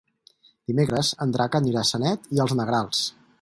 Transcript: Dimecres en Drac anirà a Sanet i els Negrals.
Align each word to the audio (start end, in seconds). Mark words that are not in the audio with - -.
Dimecres 0.71 1.11
en 1.25 1.35
Drac 1.35 1.59
anirà 1.61 1.83
a 1.85 1.89
Sanet 1.91 2.27
i 2.39 2.43
els 2.47 2.57
Negrals. 2.63 3.05